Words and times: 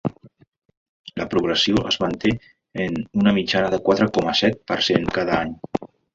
La 1.19 1.27
progressió 1.33 1.83
es 1.91 1.97
manté 2.05 2.31
en 2.87 2.97
una 3.25 3.35
mitjana 3.37 3.69
de 3.75 3.81
quatre 3.91 4.09
coma 4.19 4.35
set 4.43 4.61
per 4.73 4.81
cent 4.91 5.09
cada 5.21 5.39
any. 5.45 5.55